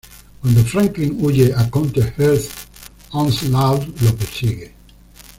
Cuando 0.41 0.63
Franklin 0.65 1.15
huye 1.21 1.53
a 1.55 1.69
Counter-Earth, 1.69 2.49
Onslaught 3.11 4.01
lo 4.01 4.15
persigue. 4.15 4.73